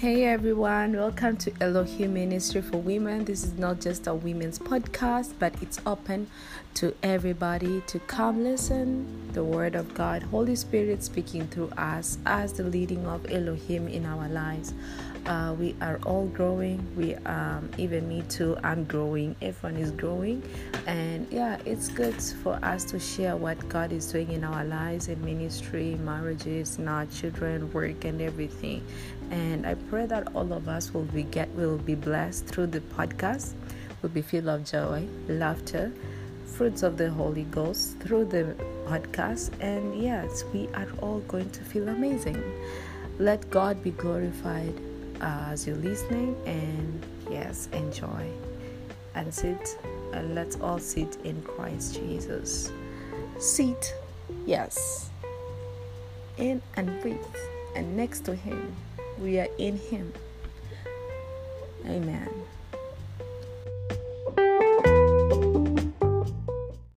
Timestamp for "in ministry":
25.08-25.96